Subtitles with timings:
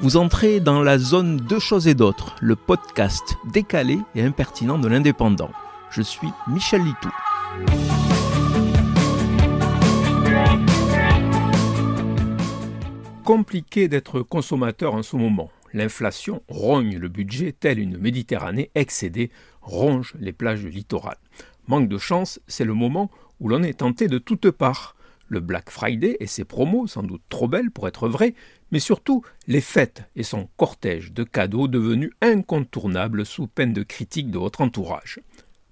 [0.00, 4.88] Vous entrez dans la zone Deux choses et d'autres, le podcast décalé et impertinent de
[4.88, 5.50] l'indépendant.
[5.90, 7.10] Je suis Michel Litou.
[13.22, 15.50] Compliqué d'être consommateur en ce moment.
[15.72, 19.30] L'inflation rogne le budget tel une Méditerranée excédée
[19.62, 21.16] ronge les plages du littoral.
[21.68, 24.96] Manque de chance, c'est le moment où l'on est tenté de toutes parts.
[25.28, 28.34] Le Black Friday et ses promos, sans doute trop belles pour être vraies,
[28.70, 34.30] mais surtout les fêtes et son cortège de cadeaux devenus incontournables sous peine de critique
[34.30, 35.20] de votre entourage.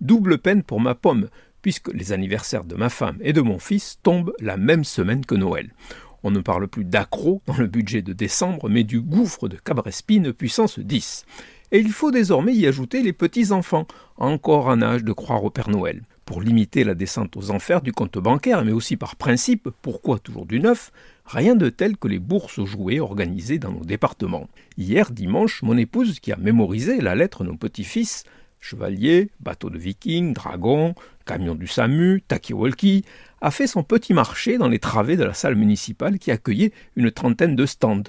[0.00, 1.28] Double peine pour ma pomme,
[1.62, 5.34] puisque les anniversaires de ma femme et de mon fils tombent la même semaine que
[5.34, 5.74] Noël.
[6.22, 10.32] On ne parle plus d'accro dans le budget de décembre, mais du gouffre de Cabrespine
[10.32, 11.24] puissance 10.
[11.72, 13.86] Et il faut désormais y ajouter les petits-enfants,
[14.16, 16.02] encore en âge de croire au Père Noël.
[16.30, 20.46] Pour limiter la descente aux enfers du compte bancaire, mais aussi par principe, pourquoi toujours
[20.46, 20.92] du neuf?
[21.24, 24.48] Rien de tel que les bourses jouets organisées dans nos départements.
[24.78, 28.22] Hier, dimanche, mon épouse, qui a mémorisé la lettre de nos petits-fils,
[28.60, 30.94] chevalier, bateau de viking, dragon,
[31.26, 33.04] camion du SAMU, talkie-walkie,
[33.40, 37.10] a fait son petit marché dans les travées de la salle municipale qui accueillait une
[37.10, 38.04] trentaine de stands.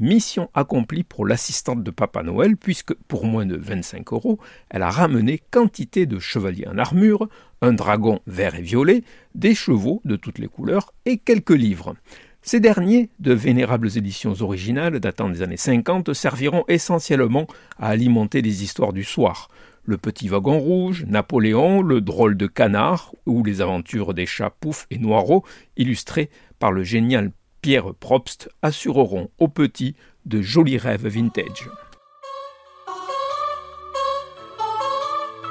[0.00, 4.38] Mission accomplie pour l'assistante de Papa Noël, puisque pour moins de 25 euros,
[4.70, 7.28] elle a ramené quantité de chevaliers en armure,
[7.62, 9.02] un dragon vert et violet,
[9.34, 11.94] des chevaux de toutes les couleurs et quelques livres.
[12.42, 18.62] Ces derniers, de vénérables éditions originales datant des années 50, serviront essentiellement à alimenter les
[18.62, 19.48] histoires du soir.
[19.84, 24.86] Le petit wagon rouge, Napoléon, le drôle de canard ou les aventures des chats Pouf
[24.90, 25.44] et Noireau,
[25.76, 27.32] illustrés par le génial
[27.68, 31.68] Pierre Probst assureront aux petits de jolis rêves vintage.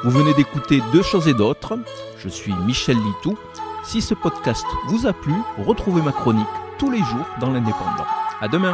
[0.04, 1.78] Vous venez d'écouter Deux choses et d'autres.
[2.18, 3.38] Je suis Michel Litou.
[3.84, 6.48] Si ce podcast vous a plu, retrouvez ma chronique
[6.80, 8.08] tous les jours dans l'Indépendant.
[8.42, 8.74] À demain!